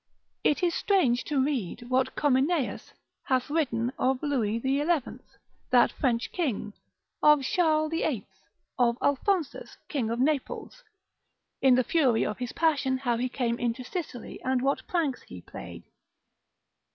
[0.43, 2.93] It is strange to read what Cominaeus
[3.25, 4.83] hath written of Louis XI.
[5.69, 6.73] that French King;
[7.21, 8.25] of Charles VIII.;
[8.79, 10.83] of Alphonsus, King of Naples;
[11.61, 15.39] in the fury of his passion how he came into Sicily, and what pranks he
[15.39, 15.83] played.